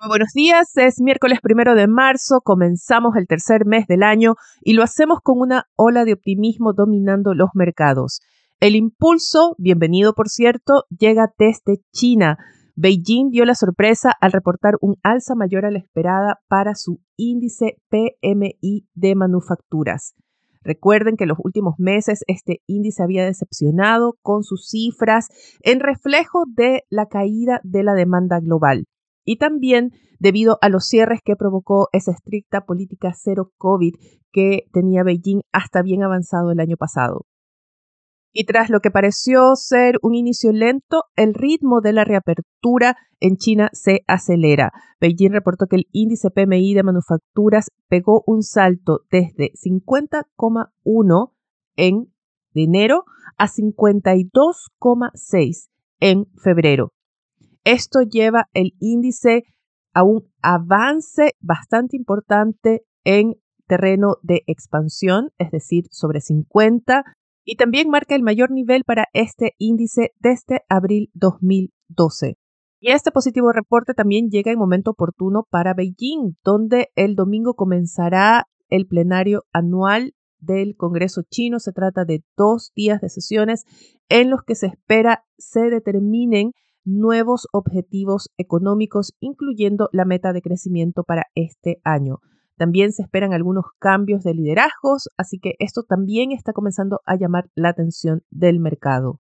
Muy 0.00 0.10
buenos 0.10 0.32
días, 0.32 0.76
es 0.76 1.00
miércoles 1.00 1.40
primero 1.42 1.74
de 1.74 1.88
marzo, 1.88 2.40
comenzamos 2.44 3.16
el 3.16 3.26
tercer 3.26 3.66
mes 3.66 3.88
del 3.88 4.04
año 4.04 4.36
y 4.60 4.74
lo 4.74 4.84
hacemos 4.84 5.18
con 5.24 5.40
una 5.40 5.64
ola 5.74 6.04
de 6.04 6.12
optimismo 6.12 6.72
dominando 6.72 7.34
los 7.34 7.48
mercados. 7.54 8.20
El 8.60 8.76
impulso, 8.76 9.56
bienvenido 9.58 10.12
por 10.14 10.28
cierto, 10.28 10.84
llega 10.96 11.32
desde 11.36 11.82
China. 11.92 12.38
Beijing 12.76 13.30
dio 13.30 13.44
la 13.44 13.56
sorpresa 13.56 14.12
al 14.20 14.30
reportar 14.30 14.74
un 14.80 14.98
alza 15.02 15.34
mayor 15.34 15.66
a 15.66 15.72
la 15.72 15.80
esperada 15.80 16.38
para 16.46 16.76
su 16.76 17.00
índice 17.16 17.78
PMI 17.88 18.86
de 18.94 19.14
manufacturas. 19.16 20.14
Recuerden 20.62 21.16
que 21.16 21.24
en 21.24 21.30
los 21.30 21.38
últimos 21.42 21.74
meses 21.76 22.22
este 22.28 22.62
índice 22.68 23.02
había 23.02 23.24
decepcionado 23.24 24.14
con 24.22 24.44
sus 24.44 24.68
cifras 24.68 25.26
en 25.62 25.80
reflejo 25.80 26.44
de 26.46 26.84
la 26.88 27.06
caída 27.06 27.60
de 27.64 27.82
la 27.82 27.94
demanda 27.94 28.38
global 28.38 28.84
y 29.28 29.36
también 29.36 29.92
debido 30.18 30.58
a 30.62 30.70
los 30.70 30.86
cierres 30.86 31.20
que 31.22 31.36
provocó 31.36 31.90
esa 31.92 32.12
estricta 32.12 32.64
política 32.64 33.12
cero 33.14 33.52
COVID 33.58 33.92
que 34.32 34.62
tenía 34.72 35.02
Beijing 35.02 35.42
hasta 35.52 35.82
bien 35.82 36.02
avanzado 36.02 36.50
el 36.50 36.60
año 36.60 36.78
pasado. 36.78 37.26
Y 38.32 38.44
tras 38.44 38.70
lo 38.70 38.80
que 38.80 38.90
pareció 38.90 39.54
ser 39.54 39.98
un 40.00 40.14
inicio 40.14 40.50
lento, 40.52 41.02
el 41.14 41.34
ritmo 41.34 41.82
de 41.82 41.92
la 41.92 42.04
reapertura 42.04 42.96
en 43.20 43.36
China 43.36 43.68
se 43.74 44.00
acelera. 44.06 44.72
Beijing 44.98 45.32
reportó 45.32 45.66
que 45.66 45.76
el 45.76 45.88
índice 45.92 46.30
PMI 46.30 46.72
de 46.72 46.82
manufacturas 46.82 47.66
pegó 47.86 48.22
un 48.26 48.42
salto 48.42 49.00
desde 49.10 49.52
50,1 49.62 51.32
en 51.76 52.14
enero 52.54 53.04
a 53.36 53.46
52,6 53.46 55.68
en 56.00 56.24
febrero. 56.42 56.94
Esto 57.68 58.00
lleva 58.00 58.48
el 58.54 58.72
índice 58.80 59.42
a 59.92 60.02
un 60.02 60.22
avance 60.40 61.34
bastante 61.38 61.98
importante 61.98 62.80
en 63.04 63.34
terreno 63.66 64.16
de 64.22 64.42
expansión, 64.46 65.32
es 65.36 65.50
decir, 65.50 65.84
sobre 65.90 66.22
50, 66.22 67.04
y 67.44 67.56
también 67.56 67.90
marca 67.90 68.14
el 68.14 68.22
mayor 68.22 68.52
nivel 68.52 68.84
para 68.84 69.08
este 69.12 69.52
índice 69.58 70.12
desde 70.18 70.62
abril 70.70 71.10
2012. 71.12 72.38
Y 72.80 72.90
este 72.90 73.10
positivo 73.10 73.52
reporte 73.52 73.92
también 73.92 74.30
llega 74.30 74.50
en 74.50 74.58
momento 74.58 74.92
oportuno 74.92 75.46
para 75.50 75.74
Beijing, 75.74 76.38
donde 76.42 76.88
el 76.94 77.16
domingo 77.16 77.52
comenzará 77.52 78.46
el 78.70 78.86
plenario 78.86 79.42
anual 79.52 80.14
del 80.38 80.74
Congreso 80.74 81.20
chino. 81.28 81.58
Se 81.58 81.72
trata 81.72 82.06
de 82.06 82.24
dos 82.34 82.72
días 82.74 83.02
de 83.02 83.10
sesiones 83.10 83.66
en 84.08 84.30
los 84.30 84.40
que 84.42 84.54
se 84.54 84.68
espera 84.68 85.26
se 85.36 85.68
determinen 85.68 86.52
nuevos 86.88 87.46
objetivos 87.52 88.30
económicos, 88.38 89.14
incluyendo 89.20 89.88
la 89.92 90.04
meta 90.04 90.32
de 90.32 90.42
crecimiento 90.42 91.04
para 91.04 91.26
este 91.34 91.80
año. 91.84 92.20
También 92.56 92.92
se 92.92 93.02
esperan 93.02 93.32
algunos 93.32 93.66
cambios 93.78 94.24
de 94.24 94.34
liderazgos, 94.34 95.08
así 95.16 95.38
que 95.38 95.54
esto 95.60 95.84
también 95.84 96.32
está 96.32 96.52
comenzando 96.52 97.00
a 97.04 97.16
llamar 97.16 97.50
la 97.54 97.68
atención 97.68 98.22
del 98.30 98.58
mercado. 98.58 99.20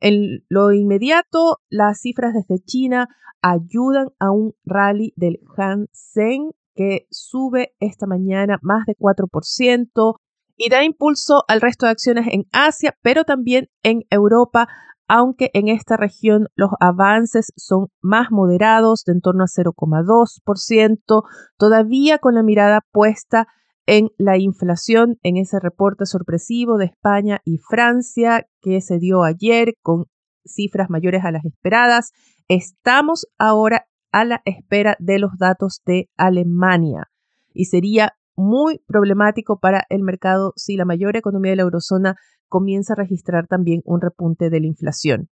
En 0.00 0.44
lo 0.48 0.72
inmediato, 0.72 1.58
las 1.68 2.00
cifras 2.00 2.32
desde 2.32 2.64
China 2.64 3.08
ayudan 3.42 4.08
a 4.18 4.30
un 4.30 4.54
rally 4.64 5.12
del 5.16 5.40
Han 5.56 5.88
Seng 5.92 6.52
que 6.74 7.06
sube 7.10 7.74
esta 7.80 8.06
mañana 8.06 8.58
más 8.62 8.86
de 8.86 8.96
4% 8.96 10.14
y 10.56 10.68
da 10.70 10.84
impulso 10.84 11.44
al 11.48 11.60
resto 11.60 11.86
de 11.86 11.92
acciones 11.92 12.26
en 12.30 12.44
Asia, 12.52 12.96
pero 13.02 13.24
también 13.24 13.68
en 13.82 14.02
Europa, 14.10 14.68
aunque 15.12 15.50
en 15.54 15.66
esta 15.66 15.96
región 15.96 16.46
los 16.54 16.70
avances 16.78 17.52
son 17.56 17.88
más 18.00 18.30
moderados, 18.30 19.02
de 19.04 19.14
en 19.14 19.20
torno 19.20 19.42
a 19.42 19.48
0,2%, 19.48 21.24
todavía 21.58 22.18
con 22.18 22.36
la 22.36 22.44
mirada 22.44 22.80
puesta 22.92 23.48
en 23.86 24.10
la 24.18 24.38
inflación, 24.38 25.18
en 25.24 25.36
ese 25.36 25.58
reporte 25.58 26.06
sorpresivo 26.06 26.78
de 26.78 26.84
España 26.84 27.40
y 27.44 27.58
Francia 27.58 28.46
que 28.60 28.80
se 28.80 29.00
dio 29.00 29.24
ayer 29.24 29.74
con 29.82 30.04
cifras 30.44 30.90
mayores 30.90 31.24
a 31.24 31.32
las 31.32 31.44
esperadas. 31.44 32.12
Estamos 32.46 33.26
ahora 33.36 33.86
a 34.12 34.24
la 34.24 34.42
espera 34.44 34.94
de 35.00 35.18
los 35.18 35.32
datos 35.38 35.82
de 35.84 36.08
Alemania 36.16 37.10
y 37.52 37.64
sería 37.64 38.12
muy 38.36 38.80
problemático 38.86 39.58
para 39.58 39.82
el 39.88 40.04
mercado 40.04 40.52
si 40.54 40.76
la 40.76 40.84
mayor 40.84 41.16
economía 41.16 41.50
de 41.50 41.56
la 41.56 41.62
eurozona 41.62 42.14
comienza 42.50 42.92
a 42.92 42.96
registrar 42.96 43.46
también 43.46 43.80
un 43.86 44.02
repunte 44.02 44.50
de 44.50 44.60
la 44.60 44.66
inflación. 44.66 45.30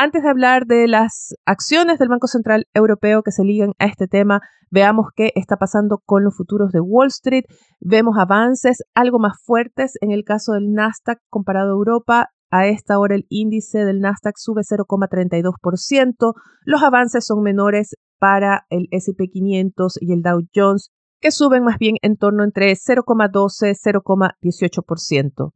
Antes 0.00 0.22
de 0.22 0.28
hablar 0.28 0.66
de 0.66 0.86
las 0.86 1.34
acciones 1.44 1.98
del 1.98 2.08
Banco 2.08 2.28
Central 2.28 2.66
Europeo 2.72 3.22
que 3.24 3.32
se 3.32 3.42
ligan 3.42 3.72
a 3.80 3.86
este 3.86 4.06
tema, 4.06 4.40
veamos 4.70 5.06
qué 5.16 5.32
está 5.34 5.56
pasando 5.56 5.98
con 6.04 6.22
los 6.22 6.36
futuros 6.36 6.70
de 6.70 6.78
Wall 6.80 7.08
Street. 7.08 7.42
Vemos 7.80 8.16
avances 8.16 8.84
algo 8.94 9.18
más 9.18 9.42
fuertes 9.44 9.94
en 10.00 10.12
el 10.12 10.22
caso 10.22 10.52
del 10.52 10.72
Nasdaq 10.72 11.18
comparado 11.28 11.70
a 11.70 11.78
Europa. 11.78 12.28
A 12.48 12.68
esta 12.68 13.00
hora 13.00 13.16
el 13.16 13.26
índice 13.28 13.84
del 13.84 13.98
Nasdaq 13.98 14.36
sube 14.36 14.62
0,32%. 14.62 16.34
Los 16.64 16.82
avances 16.84 17.26
son 17.26 17.42
menores 17.42 17.96
para 18.20 18.66
el 18.70 18.86
SP 18.94 19.26
500 19.32 19.98
y 20.00 20.12
el 20.12 20.22
Dow 20.22 20.42
Jones, 20.54 20.92
que 21.20 21.32
suben 21.32 21.64
más 21.64 21.78
bien 21.78 21.96
en 22.02 22.16
torno 22.16 22.44
entre 22.44 22.72
0,12 22.72 23.72
y 23.72 24.52
0,18%. 24.52 25.52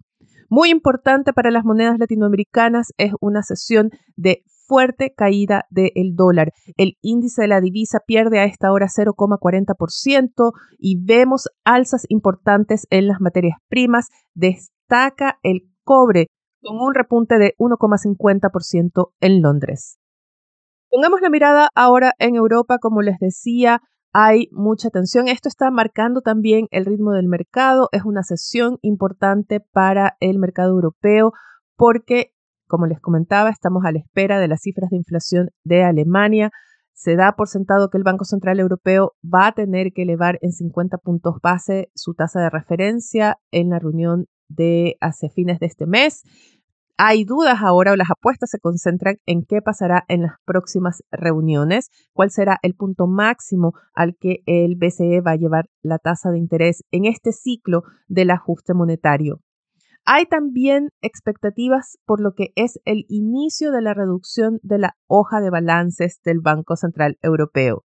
Muy 0.54 0.68
importante 0.68 1.32
para 1.32 1.50
las 1.50 1.64
monedas 1.64 1.98
latinoamericanas 1.98 2.92
es 2.98 3.12
una 3.22 3.42
sesión 3.42 3.88
de 4.16 4.42
fuerte 4.66 5.14
caída 5.16 5.64
del 5.70 6.14
dólar. 6.14 6.52
El 6.76 6.98
índice 7.00 7.40
de 7.40 7.48
la 7.48 7.62
divisa 7.62 8.00
pierde 8.06 8.38
a 8.38 8.44
esta 8.44 8.70
hora 8.70 8.88
0,40% 8.88 10.52
y 10.78 11.02
vemos 11.02 11.48
alzas 11.64 12.04
importantes 12.10 12.86
en 12.90 13.08
las 13.08 13.18
materias 13.18 13.56
primas. 13.70 14.10
Destaca 14.34 15.38
el 15.42 15.70
cobre 15.84 16.26
con 16.60 16.78
un 16.82 16.94
repunte 16.94 17.38
de 17.38 17.54
1,50% 17.56 19.12
en 19.20 19.40
Londres. 19.40 19.98
Pongamos 20.90 21.22
la 21.22 21.30
mirada 21.30 21.70
ahora 21.74 22.12
en 22.18 22.34
Europa, 22.34 22.76
como 22.76 23.00
les 23.00 23.18
decía, 23.18 23.80
hay 24.12 24.48
mucha 24.52 24.90
tensión. 24.90 25.28
Esto 25.28 25.48
está 25.48 25.70
marcando 25.70 26.20
también 26.20 26.66
el 26.70 26.84
ritmo 26.84 27.12
del 27.12 27.28
mercado. 27.28 27.88
Es 27.92 28.04
una 28.04 28.22
sesión 28.22 28.78
importante 28.82 29.60
para 29.60 30.16
el 30.20 30.38
mercado 30.38 30.72
europeo 30.72 31.32
porque, 31.76 32.32
como 32.66 32.86
les 32.86 33.00
comentaba, 33.00 33.50
estamos 33.50 33.84
a 33.84 33.92
la 33.92 33.98
espera 33.98 34.38
de 34.38 34.48
las 34.48 34.60
cifras 34.62 34.90
de 34.90 34.96
inflación 34.96 35.50
de 35.64 35.82
Alemania. 35.82 36.50
Se 36.92 37.16
da 37.16 37.32
por 37.32 37.48
sentado 37.48 37.88
que 37.88 37.96
el 37.96 38.04
Banco 38.04 38.24
Central 38.24 38.60
Europeo 38.60 39.14
va 39.24 39.48
a 39.48 39.52
tener 39.52 39.92
que 39.94 40.02
elevar 40.02 40.38
en 40.42 40.52
50 40.52 40.98
puntos 40.98 41.36
base 41.42 41.90
su 41.94 42.14
tasa 42.14 42.40
de 42.40 42.50
referencia 42.50 43.38
en 43.50 43.70
la 43.70 43.78
reunión 43.78 44.26
de 44.48 44.96
hacia 45.00 45.30
fines 45.30 45.58
de 45.58 45.66
este 45.66 45.86
mes. 45.86 46.22
Hay 47.04 47.24
dudas 47.24 47.58
ahora 47.62 47.90
o 47.90 47.96
las 47.96 48.12
apuestas 48.12 48.50
se 48.50 48.60
concentran 48.60 49.16
en 49.26 49.44
qué 49.44 49.60
pasará 49.60 50.04
en 50.06 50.22
las 50.22 50.34
próximas 50.44 51.02
reuniones, 51.10 51.90
cuál 52.12 52.30
será 52.30 52.60
el 52.62 52.76
punto 52.76 53.08
máximo 53.08 53.72
al 53.92 54.14
que 54.14 54.44
el 54.46 54.76
BCE 54.76 55.20
va 55.20 55.32
a 55.32 55.36
llevar 55.36 55.64
la 55.82 55.98
tasa 55.98 56.30
de 56.30 56.38
interés 56.38 56.84
en 56.92 57.06
este 57.06 57.32
ciclo 57.32 57.82
del 58.06 58.30
ajuste 58.30 58.72
monetario. 58.72 59.40
Hay 60.04 60.26
también 60.26 60.90
expectativas 61.00 61.98
por 62.06 62.20
lo 62.20 62.34
que 62.34 62.52
es 62.54 62.78
el 62.84 63.04
inicio 63.08 63.72
de 63.72 63.82
la 63.82 63.94
reducción 63.94 64.60
de 64.62 64.78
la 64.78 64.94
hoja 65.08 65.40
de 65.40 65.50
balances 65.50 66.20
del 66.24 66.38
Banco 66.38 66.76
Central 66.76 67.18
Europeo. 67.20 67.82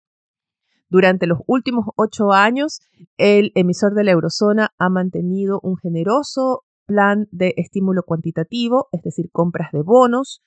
Durante 0.89 1.29
los 1.29 1.39
últimos 1.47 1.87
ocho 1.95 2.33
años, 2.33 2.81
el 3.17 3.53
emisor 3.55 3.95
de 3.95 4.03
la 4.03 4.11
eurozona 4.11 4.71
ha 4.77 4.89
mantenido 4.89 5.61
un 5.63 5.77
generoso 5.77 6.64
plan 6.87 7.29
de 7.31 7.55
estímulo 7.57 8.03
cuantitativo, 8.03 8.89
es 8.93 9.03
decir, 9.03 9.31
compras 9.31 9.71
de 9.73 9.83
bonos, 9.83 10.43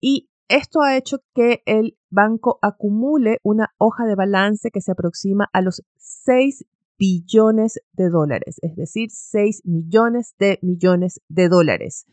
y 0.00 0.30
esto 0.48 0.82
ha 0.82 0.96
hecho 0.96 1.18
que 1.34 1.62
el 1.66 1.96
banco 2.10 2.58
acumule 2.60 3.38
una 3.42 3.72
hoja 3.78 4.04
de 4.04 4.14
balance 4.14 4.70
que 4.70 4.80
se 4.80 4.92
aproxima 4.92 5.48
a 5.52 5.62
los 5.62 5.82
6 5.96 6.66
billones 6.98 7.80
de 7.92 8.10
dólares, 8.10 8.58
es 8.62 8.76
decir, 8.76 9.10
6 9.10 9.62
millones 9.64 10.34
de 10.38 10.58
millones 10.62 11.20
de 11.28 11.48
dólares. 11.48 12.06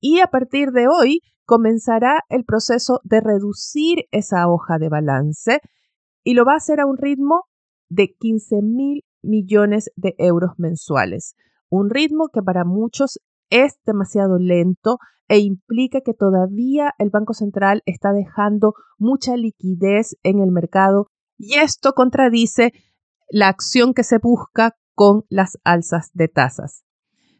Y 0.00 0.20
a 0.20 0.26
partir 0.26 0.72
de 0.72 0.88
hoy 0.88 1.20
comenzará 1.44 2.24
el 2.28 2.44
proceso 2.44 3.00
de 3.04 3.20
reducir 3.20 4.06
esa 4.10 4.48
hoja 4.48 4.78
de 4.78 4.88
balance 4.88 5.60
y 6.24 6.34
lo 6.34 6.44
va 6.44 6.54
a 6.54 6.56
hacer 6.56 6.80
a 6.80 6.86
un 6.86 6.98
ritmo 6.98 7.44
de 7.88 8.14
15 8.18 8.62
mil 8.62 9.04
millones 9.22 9.90
de 9.96 10.14
euros 10.18 10.50
mensuales, 10.58 11.36
un 11.68 11.90
ritmo 11.90 12.28
que 12.32 12.42
para 12.42 12.64
muchos 12.64 13.20
es 13.50 13.78
demasiado 13.84 14.38
lento 14.38 14.98
e 15.28 15.38
implica 15.38 16.00
que 16.00 16.14
todavía 16.14 16.94
el 16.98 17.10
Banco 17.10 17.34
Central 17.34 17.82
está 17.86 18.12
dejando 18.12 18.74
mucha 18.98 19.36
liquidez 19.36 20.16
en 20.22 20.40
el 20.40 20.50
mercado 20.50 21.08
y 21.36 21.54
esto 21.54 21.92
contradice 21.92 22.72
la 23.28 23.48
acción 23.48 23.92
que 23.92 24.04
se 24.04 24.18
busca 24.18 24.76
con 24.94 25.24
las 25.28 25.58
alzas 25.64 26.10
de 26.14 26.28
tasas. 26.28 26.84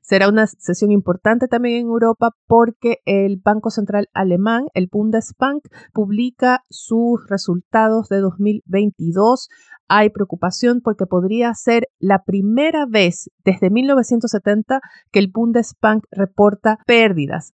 Será 0.03 0.29
una 0.29 0.47
sesión 0.47 0.93
importante 0.93 1.49
también 1.49 1.79
en 1.81 1.87
Europa 1.87 2.31
porque 2.47 2.99
el 3.07 3.39
Banco 3.43 3.71
Central 3.71 4.09
Alemán, 4.13 4.67
el 4.75 4.89
Bundesbank, 4.91 5.65
publica 5.93 6.63
sus 6.71 7.27
resultados 7.29 8.09
de 8.09 8.21
2022. 8.21 9.49
Hay 9.89 10.11
preocupación 10.11 10.81
porque 10.83 11.07
podría 11.07 11.53
ser 11.55 11.89
la 11.99 12.23
primera 12.25 12.87
vez 12.87 13.31
desde 13.45 13.71
1970 13.71 14.81
que 15.13 15.19
el 15.19 15.31
Bundesbank 15.33 16.05
reporta 16.11 16.79
pérdidas. 16.87 17.53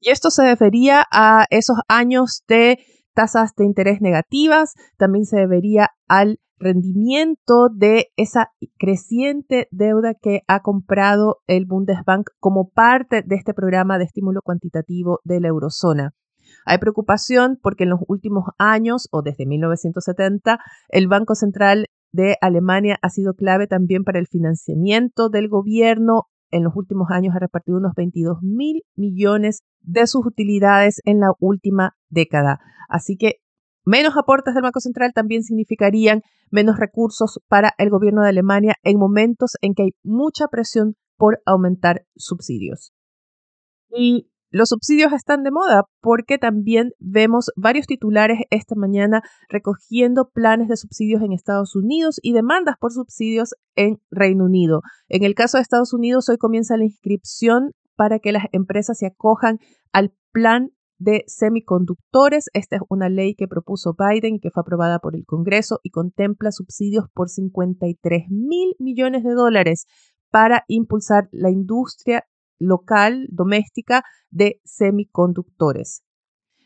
Y 0.00 0.10
esto 0.10 0.30
se 0.30 0.44
debería 0.44 1.04
a 1.10 1.46
esos 1.50 1.78
años 1.88 2.42
de 2.48 2.78
tasas 3.14 3.54
de 3.56 3.64
interés 3.64 4.00
negativas, 4.00 4.74
también 4.96 5.24
se 5.24 5.38
debería 5.38 5.90
al 6.06 6.38
rendimiento 6.58 7.68
de 7.68 8.06
esa 8.16 8.50
creciente 8.78 9.68
deuda 9.70 10.14
que 10.14 10.42
ha 10.46 10.60
comprado 10.60 11.38
el 11.46 11.66
Bundesbank 11.66 12.28
como 12.38 12.70
parte 12.70 13.22
de 13.22 13.36
este 13.36 13.54
programa 13.54 13.98
de 13.98 14.04
estímulo 14.04 14.40
cuantitativo 14.42 15.20
de 15.24 15.40
la 15.40 15.48
eurozona. 15.48 16.12
Hay 16.68 16.78
preocupación 16.78 17.58
porque 17.62 17.84
en 17.84 17.90
los 17.90 18.00
últimos 18.08 18.44
años 18.58 19.08
o 19.10 19.22
desde 19.22 19.46
1970 19.46 20.58
el 20.88 21.08
Banco 21.08 21.34
Central 21.34 21.86
de 22.12 22.36
Alemania 22.40 22.98
ha 23.02 23.08
sido 23.10 23.34
clave 23.34 23.66
también 23.66 24.04
para 24.04 24.18
el 24.18 24.26
financiamiento 24.26 25.30
del 25.30 25.48
gobierno. 25.48 26.24
En 26.50 26.64
los 26.64 26.76
últimos 26.76 27.10
años 27.10 27.34
ha 27.34 27.38
repartido 27.38 27.78
unos 27.78 27.92
22 27.96 28.42
mil 28.42 28.82
millones 28.96 29.62
de 29.80 30.06
sus 30.06 30.26
utilidades 30.26 31.00
en 31.04 31.20
la 31.20 31.32
última 31.40 31.96
década. 32.10 32.60
Así 32.88 33.16
que 33.16 33.40
Menos 33.88 34.18
aportes 34.18 34.52
del 34.52 34.64
Banco 34.64 34.80
Central 34.80 35.14
también 35.14 35.42
significarían 35.42 36.20
menos 36.50 36.78
recursos 36.78 37.40
para 37.48 37.72
el 37.78 37.88
gobierno 37.88 38.20
de 38.20 38.28
Alemania 38.28 38.74
en 38.82 38.98
momentos 38.98 39.52
en 39.62 39.72
que 39.72 39.84
hay 39.84 39.90
mucha 40.02 40.48
presión 40.48 40.94
por 41.16 41.40
aumentar 41.46 42.04
subsidios. 42.14 42.92
Y 43.88 44.30
los 44.50 44.70
subsidios 44.70 45.12
están 45.12 45.42
de 45.42 45.50
moda 45.50 45.84
porque 46.00 46.38
también 46.38 46.92
vemos 46.98 47.50
varios 47.56 47.86
titulares 47.86 48.38
esta 48.50 48.74
mañana 48.74 49.22
recogiendo 49.48 50.30
planes 50.32 50.68
de 50.68 50.76
subsidios 50.76 51.22
en 51.22 51.32
Estados 51.32 51.76
Unidos 51.76 52.18
y 52.22 52.32
demandas 52.32 52.76
por 52.80 52.92
subsidios 52.92 53.54
en 53.76 54.00
Reino 54.10 54.44
Unido. 54.44 54.80
En 55.08 55.22
el 55.24 55.34
caso 55.34 55.58
de 55.58 55.62
Estados 55.62 55.92
Unidos, 55.92 56.28
hoy 56.28 56.38
comienza 56.38 56.76
la 56.76 56.84
inscripción 56.84 57.72
para 57.94 58.20
que 58.20 58.32
las 58.32 58.44
empresas 58.52 58.98
se 58.98 59.06
acojan 59.06 59.58
al 59.92 60.14
plan 60.32 60.70
de 60.98 61.24
semiconductores. 61.26 62.46
Esta 62.54 62.76
es 62.76 62.82
una 62.88 63.08
ley 63.08 63.34
que 63.34 63.48
propuso 63.48 63.94
Biden 63.98 64.36
y 64.36 64.40
que 64.40 64.50
fue 64.50 64.62
aprobada 64.62 64.98
por 64.98 65.14
el 65.14 65.24
Congreso 65.26 65.80
y 65.82 65.90
contempla 65.90 66.52
subsidios 66.52 67.06
por 67.12 67.28
53 67.28 68.30
mil 68.30 68.74
millones 68.78 69.24
de 69.24 69.32
dólares 69.32 69.86
para 70.30 70.64
impulsar 70.68 71.28
la 71.32 71.50
industria 71.50 72.24
local, 72.58 73.26
doméstica 73.30 74.02
de 74.30 74.60
semiconductores. 74.64 76.02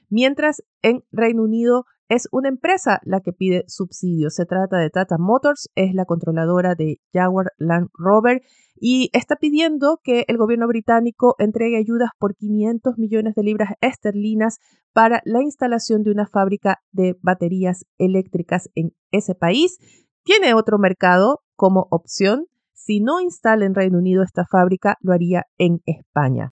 Mientras 0.08 0.62
en 0.82 1.04
Reino 1.10 1.42
Unido 1.42 1.84
es 2.08 2.28
una 2.30 2.50
empresa 2.50 3.00
la 3.04 3.20
que 3.20 3.32
pide 3.32 3.64
subsidios. 3.68 4.34
Se 4.34 4.44
trata 4.44 4.76
de 4.76 4.90
Tata 4.90 5.16
Motors, 5.18 5.70
es 5.74 5.94
la 5.94 6.04
controladora 6.04 6.74
de 6.74 7.00
Jaguar 7.14 7.52
Land 7.56 7.88
Rover 7.94 8.42
y 8.78 9.08
está 9.14 9.36
pidiendo 9.36 10.00
que 10.02 10.26
el 10.28 10.36
gobierno 10.36 10.66
británico 10.66 11.36
entregue 11.38 11.78
ayudas 11.78 12.10
por 12.18 12.34
500 12.34 12.98
millones 12.98 13.34
de 13.34 13.44
libras 13.44 13.70
esterlinas 13.80 14.58
para 14.92 15.22
la 15.24 15.40
instalación 15.40 16.02
de 16.02 16.10
una 16.10 16.26
fábrica 16.26 16.82
de 16.90 17.16
baterías 17.22 17.86
eléctricas 17.96 18.68
en 18.74 18.92
ese 19.10 19.34
país. 19.34 19.78
Tiene 20.22 20.52
otro 20.52 20.78
mercado 20.78 21.40
como 21.56 21.86
opción. 21.90 22.46
Si 22.84 22.98
no 22.98 23.20
instala 23.20 23.64
en 23.64 23.76
Reino 23.76 23.98
Unido 23.98 24.24
esta 24.24 24.44
fábrica, 24.44 24.96
lo 25.02 25.12
haría 25.12 25.44
en 25.56 25.82
España. 25.86 26.50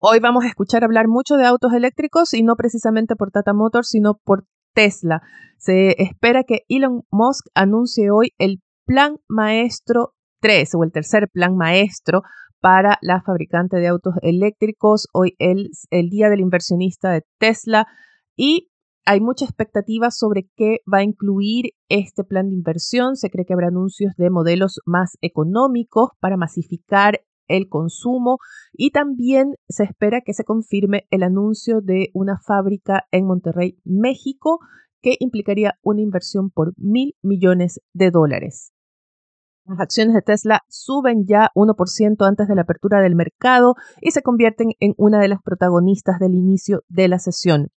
Hoy 0.00 0.18
vamos 0.18 0.44
a 0.44 0.48
escuchar 0.48 0.82
hablar 0.82 1.08
mucho 1.08 1.36
de 1.36 1.44
autos 1.44 1.74
eléctricos 1.74 2.32
y 2.32 2.42
no 2.42 2.56
precisamente 2.56 3.16
por 3.16 3.30
Tata 3.30 3.52
Motors, 3.52 3.88
sino 3.88 4.14
por 4.24 4.46
Tesla. 4.72 5.20
Se 5.58 6.02
espera 6.02 6.42
que 6.44 6.60
Elon 6.70 7.02
Musk 7.10 7.48
anuncie 7.54 8.10
hoy 8.10 8.32
el 8.38 8.62
plan 8.86 9.18
maestro 9.28 10.14
3 10.40 10.74
o 10.74 10.84
el 10.84 10.92
tercer 10.92 11.28
plan 11.30 11.54
maestro 11.54 12.22
para 12.62 12.96
la 13.02 13.20
fabricante 13.20 13.76
de 13.76 13.88
autos 13.88 14.14
eléctricos. 14.22 15.06
Hoy 15.12 15.34
es 15.38 15.86
el 15.90 16.08
día 16.08 16.30
del 16.30 16.40
inversionista 16.40 17.10
de 17.10 17.24
Tesla 17.38 17.86
y 18.36 18.70
hay 19.06 19.20
mucha 19.20 19.44
expectativa 19.44 20.10
sobre 20.10 20.50
qué 20.56 20.80
va 20.92 20.98
a 20.98 21.04
incluir 21.04 21.72
este 21.88 22.24
plan 22.24 22.48
de 22.48 22.56
inversión. 22.56 23.14
Se 23.14 23.30
cree 23.30 23.46
que 23.46 23.52
habrá 23.52 23.68
anuncios 23.68 24.12
de 24.16 24.30
modelos 24.30 24.80
más 24.84 25.16
económicos 25.20 26.10
para 26.20 26.36
masificar 26.36 27.20
el 27.46 27.68
consumo 27.68 28.38
y 28.72 28.90
también 28.90 29.54
se 29.68 29.84
espera 29.84 30.22
que 30.24 30.34
se 30.34 30.42
confirme 30.42 31.06
el 31.10 31.22
anuncio 31.22 31.80
de 31.80 32.08
una 32.14 32.40
fábrica 32.44 33.04
en 33.12 33.26
Monterrey, 33.26 33.78
México, 33.84 34.58
que 35.00 35.16
implicaría 35.20 35.78
una 35.82 36.02
inversión 36.02 36.50
por 36.50 36.72
mil 36.76 37.14
millones 37.22 37.80
de 37.92 38.10
dólares. 38.10 38.72
Las 39.66 39.78
acciones 39.78 40.14
de 40.14 40.22
Tesla 40.22 40.62
suben 40.68 41.26
ya 41.26 41.50
1% 41.54 42.26
antes 42.26 42.48
de 42.48 42.54
la 42.56 42.62
apertura 42.62 43.00
del 43.00 43.14
mercado 43.14 43.74
y 44.00 44.10
se 44.10 44.22
convierten 44.22 44.70
en 44.80 44.94
una 44.96 45.20
de 45.20 45.28
las 45.28 45.42
protagonistas 45.42 46.18
del 46.18 46.34
inicio 46.34 46.82
de 46.88 47.06
la 47.06 47.20
sesión. 47.20 47.68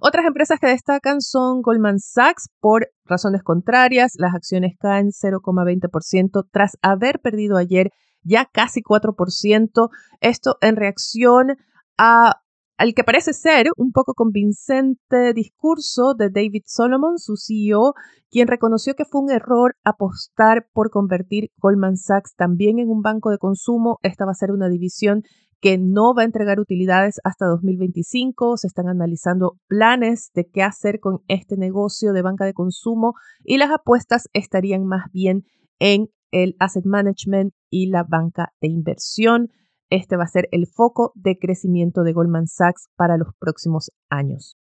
Otras 0.00 0.26
empresas 0.26 0.58
que 0.60 0.68
destacan 0.68 1.20
son 1.20 1.62
Goldman 1.62 1.98
Sachs 1.98 2.48
por 2.60 2.88
razones 3.04 3.42
contrarias. 3.42 4.12
Las 4.16 4.34
acciones 4.34 4.76
caen 4.78 5.08
0,20% 5.10 6.48
tras 6.50 6.76
haber 6.82 7.20
perdido 7.20 7.56
ayer 7.56 7.90
ya 8.22 8.46
casi 8.46 8.80
4%. 8.82 9.88
Esto 10.20 10.56
en 10.60 10.76
reacción 10.76 11.56
a 11.98 12.42
al 12.78 12.94
que 12.94 13.04
parece 13.04 13.32
ser 13.32 13.66
un 13.76 13.92
poco 13.92 14.12
convincente 14.12 15.32
discurso 15.34 16.14
de 16.14 16.30
David 16.30 16.62
Solomon, 16.66 17.16
su 17.18 17.36
CEO, 17.36 17.94
quien 18.28 18.48
reconoció 18.48 18.94
que 18.94 19.04
fue 19.04 19.20
un 19.20 19.30
error 19.30 19.76
apostar 19.84 20.66
por 20.72 20.90
convertir 20.90 21.50
Goldman 21.58 21.96
Sachs 21.96 22.34
también 22.34 22.80
en 22.80 22.88
un 22.88 23.00
banco 23.00 23.30
de 23.30 23.38
consumo. 23.38 23.98
Esta 24.02 24.24
va 24.24 24.32
a 24.32 24.34
ser 24.34 24.50
una 24.50 24.68
división 24.68 25.22
que 25.62 25.78
no 25.78 26.12
va 26.12 26.22
a 26.22 26.24
entregar 26.24 26.58
utilidades 26.58 27.20
hasta 27.22 27.46
2025. 27.46 28.56
Se 28.56 28.66
están 28.66 28.88
analizando 28.88 29.60
planes 29.68 30.32
de 30.34 30.50
qué 30.50 30.62
hacer 30.62 30.98
con 30.98 31.20
este 31.28 31.56
negocio 31.56 32.12
de 32.12 32.20
banca 32.20 32.44
de 32.44 32.52
consumo 32.52 33.14
y 33.44 33.58
las 33.58 33.70
apuestas 33.70 34.28
estarían 34.32 34.84
más 34.84 35.04
bien 35.12 35.44
en 35.78 36.08
el 36.32 36.56
asset 36.58 36.84
management 36.84 37.54
y 37.70 37.90
la 37.90 38.02
banca 38.02 38.52
de 38.60 38.68
inversión. 38.68 39.50
Este 39.88 40.16
va 40.16 40.24
a 40.24 40.28
ser 40.28 40.48
el 40.50 40.66
foco 40.66 41.12
de 41.14 41.38
crecimiento 41.38 42.02
de 42.02 42.12
Goldman 42.12 42.48
Sachs 42.48 42.88
para 42.96 43.16
los 43.16 43.28
próximos 43.38 43.92
años. 44.10 44.56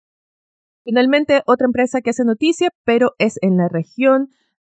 Finalmente, 0.83 1.43
otra 1.45 1.65
empresa 1.65 2.01
que 2.01 2.09
hace 2.09 2.25
noticia, 2.25 2.71
pero 2.83 3.13
es 3.19 3.37
en 3.41 3.55
la 3.55 3.69
región, 3.69 4.27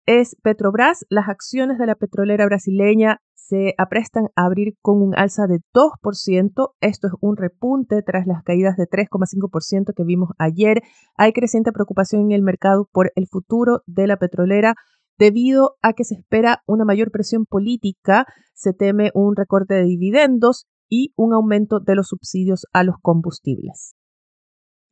es 0.06 0.34
Petrobras. 0.42 1.04
Las 1.08 1.28
acciones 1.28 1.78
de 1.78 1.86
la 1.86 1.94
petrolera 1.94 2.46
brasileña 2.46 3.20
se 3.36 3.74
aprestan 3.78 4.24
a 4.34 4.46
abrir 4.46 4.74
con 4.82 5.00
un 5.00 5.14
alza 5.16 5.46
de 5.46 5.60
2%. 5.72 6.74
Esto 6.80 7.06
es 7.06 7.12
un 7.20 7.36
repunte 7.36 8.02
tras 8.02 8.26
las 8.26 8.42
caídas 8.42 8.76
de 8.76 8.88
3,5% 8.88 9.94
que 9.94 10.04
vimos 10.04 10.30
ayer. 10.38 10.82
Hay 11.16 11.32
creciente 11.32 11.70
preocupación 11.70 12.22
en 12.22 12.32
el 12.32 12.42
mercado 12.42 12.88
por 12.90 13.12
el 13.14 13.28
futuro 13.28 13.82
de 13.86 14.06
la 14.06 14.16
petrolera 14.16 14.74
debido 15.18 15.76
a 15.82 15.92
que 15.92 16.04
se 16.04 16.14
espera 16.14 16.62
una 16.66 16.84
mayor 16.84 17.10
presión 17.10 17.46
política, 17.46 18.26
se 18.54 18.72
teme 18.72 19.10
un 19.14 19.36
recorte 19.36 19.74
de 19.74 19.84
dividendos 19.84 20.66
y 20.88 21.12
un 21.16 21.32
aumento 21.32 21.80
de 21.80 21.94
los 21.94 22.08
subsidios 22.08 22.66
a 22.72 22.84
los 22.84 22.96
combustibles. 23.00 23.94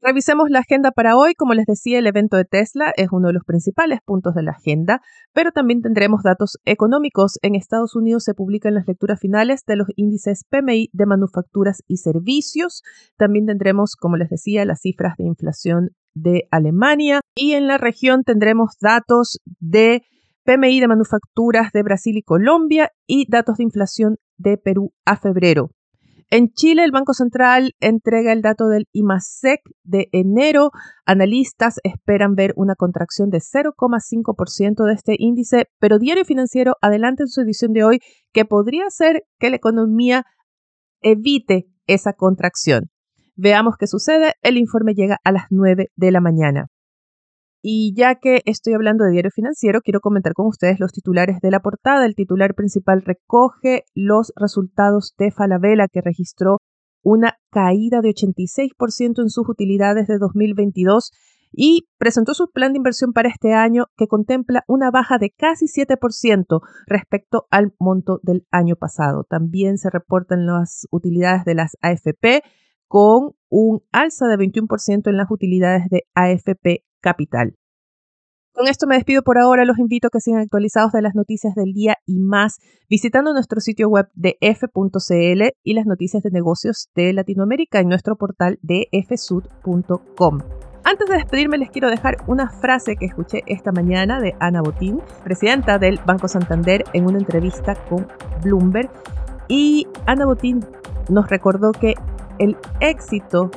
Revisemos 0.06 0.50
la 0.50 0.58
agenda 0.58 0.90
para 0.90 1.16
hoy. 1.16 1.32
Como 1.32 1.54
les 1.54 1.64
decía, 1.64 1.98
el 1.98 2.06
evento 2.06 2.36
de 2.36 2.44
Tesla 2.44 2.92
es 2.94 3.08
uno 3.10 3.28
de 3.28 3.32
los 3.32 3.44
principales 3.44 4.00
puntos 4.04 4.34
de 4.34 4.42
la 4.42 4.50
agenda, 4.50 5.00
pero 5.32 5.50
también 5.50 5.80
tendremos 5.80 6.22
datos 6.22 6.58
económicos. 6.66 7.38
En 7.40 7.54
Estados 7.54 7.96
Unidos 7.96 8.24
se 8.24 8.34
publican 8.34 8.74
las 8.74 8.86
lecturas 8.86 9.18
finales 9.18 9.64
de 9.66 9.76
los 9.76 9.88
índices 9.96 10.44
PMI 10.50 10.90
de 10.92 11.06
manufacturas 11.06 11.82
y 11.86 11.96
servicios. 11.96 12.82
También 13.16 13.46
tendremos, 13.46 13.96
como 13.96 14.18
les 14.18 14.28
decía, 14.28 14.66
las 14.66 14.82
cifras 14.82 15.16
de 15.16 15.24
inflación 15.24 15.92
de 16.12 16.48
Alemania 16.50 17.20
y 17.34 17.52
en 17.52 17.66
la 17.66 17.78
región 17.78 18.24
tendremos 18.24 18.76
datos 18.82 19.40
de 19.58 20.02
PMI 20.44 20.80
de 20.80 20.88
manufacturas 20.88 21.72
de 21.72 21.82
Brasil 21.82 22.18
y 22.18 22.22
Colombia 22.22 22.90
y 23.06 23.24
datos 23.30 23.56
de 23.56 23.64
inflación 23.64 24.16
de 24.36 24.58
Perú 24.58 24.92
a 25.06 25.16
febrero. 25.16 25.70
En 26.34 26.48
Chile, 26.52 26.82
el 26.82 26.90
Banco 26.90 27.14
Central 27.14 27.76
entrega 27.78 28.32
el 28.32 28.42
dato 28.42 28.66
del 28.66 28.88
IMASEC 28.90 29.60
de 29.84 30.08
enero. 30.10 30.72
Analistas 31.06 31.78
esperan 31.84 32.34
ver 32.34 32.54
una 32.56 32.74
contracción 32.74 33.30
de 33.30 33.38
0,5% 33.38 34.84
de 34.84 34.94
este 34.94 35.14
índice, 35.16 35.68
pero 35.78 36.00
Diario 36.00 36.24
Financiero 36.24 36.74
adelanta 36.82 37.22
en 37.22 37.28
su 37.28 37.40
edición 37.40 37.72
de 37.72 37.84
hoy 37.84 38.00
que 38.32 38.44
podría 38.44 38.90
ser 38.90 39.22
que 39.38 39.48
la 39.48 39.54
economía 39.54 40.24
evite 41.02 41.68
esa 41.86 42.14
contracción. 42.14 42.90
Veamos 43.36 43.76
qué 43.78 43.86
sucede. 43.86 44.32
El 44.42 44.56
informe 44.56 44.94
llega 44.94 45.18
a 45.22 45.30
las 45.30 45.44
9 45.50 45.92
de 45.94 46.10
la 46.10 46.20
mañana. 46.20 46.66
Y 47.66 47.94
ya 47.96 48.16
que 48.16 48.42
estoy 48.44 48.74
hablando 48.74 49.04
de 49.04 49.12
diario 49.12 49.30
financiero, 49.34 49.80
quiero 49.80 50.00
comentar 50.00 50.34
con 50.34 50.46
ustedes 50.46 50.78
los 50.80 50.92
titulares 50.92 51.40
de 51.40 51.50
la 51.50 51.60
portada. 51.60 52.04
El 52.04 52.14
titular 52.14 52.54
principal 52.54 53.00
recoge 53.00 53.84
los 53.94 54.34
resultados 54.36 55.14
de 55.16 55.30
Falabella, 55.30 55.88
que 55.90 56.02
registró 56.02 56.58
una 57.02 57.38
caída 57.50 58.02
de 58.02 58.10
86% 58.10 59.22
en 59.22 59.30
sus 59.30 59.48
utilidades 59.48 60.08
de 60.08 60.18
2022 60.18 61.10
y 61.52 61.88
presentó 61.96 62.34
su 62.34 62.50
plan 62.50 62.74
de 62.74 62.76
inversión 62.76 63.14
para 63.14 63.30
este 63.30 63.54
año 63.54 63.86
que 63.96 64.08
contempla 64.08 64.62
una 64.68 64.90
baja 64.90 65.16
de 65.16 65.30
casi 65.30 65.64
7% 65.64 66.60
respecto 66.86 67.46
al 67.50 67.72
monto 67.78 68.20
del 68.22 68.46
año 68.50 68.76
pasado. 68.76 69.24
También 69.24 69.78
se 69.78 69.88
reportan 69.88 70.44
las 70.44 70.86
utilidades 70.90 71.46
de 71.46 71.54
las 71.54 71.78
AFP 71.80 72.42
con 72.88 73.30
un 73.48 73.80
alza 73.90 74.26
de 74.26 74.36
21% 74.36 75.08
en 75.08 75.16
las 75.16 75.30
utilidades 75.30 75.88
de 75.88 76.02
AFP 76.12 76.84
Capital. 77.04 77.54
Con 78.54 78.68
esto 78.68 78.86
me 78.86 78.94
despido 78.94 79.22
por 79.22 79.36
ahora. 79.36 79.64
Los 79.64 79.78
invito 79.78 80.06
a 80.06 80.10
que 80.10 80.20
sigan 80.20 80.40
actualizados 80.40 80.92
de 80.92 81.02
las 81.02 81.14
noticias 81.14 81.54
del 81.54 81.72
día 81.72 81.96
y 82.06 82.20
más 82.20 82.58
visitando 82.88 83.32
nuestro 83.32 83.60
sitio 83.60 83.88
web 83.88 84.06
de 84.14 84.38
f.cl 84.40 85.42
y 85.62 85.74
las 85.74 85.86
noticias 85.86 86.22
de 86.22 86.30
negocios 86.30 86.88
de 86.94 87.12
Latinoamérica 87.12 87.80
en 87.80 87.88
nuestro 87.88 88.16
portal 88.16 88.58
de 88.62 88.86
fsud.com. 88.92 90.38
Antes 90.84 91.08
de 91.08 91.16
despedirme 91.16 91.58
les 91.58 91.70
quiero 91.70 91.90
dejar 91.90 92.18
una 92.26 92.48
frase 92.48 92.94
que 92.96 93.06
escuché 93.06 93.42
esta 93.46 93.72
mañana 93.72 94.20
de 94.20 94.34
Ana 94.38 94.62
Botín, 94.62 95.00
presidenta 95.24 95.78
del 95.78 95.98
Banco 96.06 96.28
Santander, 96.28 96.84
en 96.92 97.06
una 97.06 97.18
entrevista 97.18 97.74
con 97.88 98.06
Bloomberg. 98.42 98.88
Y 99.48 99.88
Ana 100.06 100.26
Botín 100.26 100.64
nos 101.10 101.28
recordó 101.28 101.72
que 101.72 101.94
el 102.38 102.56
éxito 102.80 103.50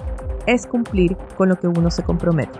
es 0.47 0.65
cumplir 0.65 1.15
con 1.37 1.49
lo 1.49 1.57
que 1.57 1.67
uno 1.67 1.91
se 1.91 2.03
compromete. 2.03 2.59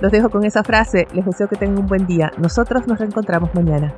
Los 0.00 0.12
dejo 0.12 0.30
con 0.30 0.44
esa 0.44 0.62
frase, 0.62 1.08
les 1.12 1.24
deseo 1.24 1.48
que 1.48 1.56
tengan 1.56 1.78
un 1.78 1.86
buen 1.86 2.06
día. 2.06 2.30
Nosotros 2.38 2.86
nos 2.86 2.98
reencontramos 2.98 3.52
mañana. 3.54 3.94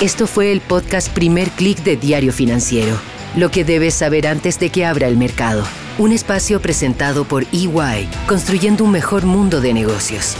Esto 0.00 0.26
fue 0.26 0.50
el 0.50 0.60
podcast 0.60 1.12
Primer 1.12 1.50
Click 1.50 1.82
de 1.82 1.96
Diario 1.96 2.32
Financiero. 2.32 2.96
Lo 3.36 3.50
que 3.50 3.64
debes 3.64 3.94
saber 3.94 4.26
antes 4.26 4.58
de 4.58 4.70
que 4.70 4.86
abra 4.86 5.06
el 5.06 5.16
mercado. 5.16 5.62
Un 5.98 6.12
espacio 6.12 6.60
presentado 6.60 7.24
por 7.24 7.44
EY, 7.52 8.08
construyendo 8.26 8.84
un 8.84 8.92
mejor 8.92 9.26
mundo 9.26 9.60
de 9.60 9.74
negocios. 9.74 10.36